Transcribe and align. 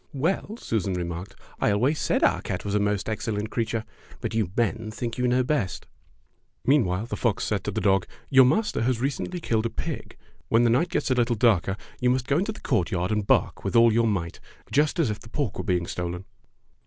"Well," 0.13 0.57
Susan 0.57 0.95
remarked, 0.95 1.35
"I 1.59 1.69
always 1.69 1.99
said 1.99 2.23
our 2.23 2.41
cat 2.41 2.65
was 2.65 2.73
a 2.73 2.79
most 2.79 3.07
excellent 3.07 3.51
creature, 3.51 3.85
but 4.19 4.33
you 4.33 4.49
men 4.57 4.89
think 4.89 5.19
you 5.19 5.27
know 5.27 5.43
best." 5.43 5.85
Meanwhile 6.65 7.05
the 7.05 7.15
fox 7.15 7.43
said 7.43 7.63
to 7.65 7.71
the 7.71 7.81
dog: 7.81 8.07
"Your 8.27 8.45
master 8.45 8.81
has 8.81 8.99
recently 8.99 9.39
killed 9.39 9.67
a 9.67 9.69
pig. 9.69 10.17
When 10.49 10.63
the 10.63 10.71
night 10.71 10.89
gets 10.89 11.11
a 11.11 11.13
little 11.13 11.35
darker, 11.35 11.77
you 11.99 12.09
must 12.09 12.25
go 12.25 12.39
into 12.39 12.51
the 12.51 12.61
courtyard 12.61 13.11
and 13.11 13.27
bark 13.27 13.63
with 13.63 13.75
all 13.75 13.93
your 13.93 14.07
might 14.07 14.39
just 14.71 14.97
as 14.97 15.11
if 15.11 15.19
the 15.19 15.29
pork 15.29 15.59
were 15.59 15.63
being 15.63 15.85
stolen." 15.85 16.25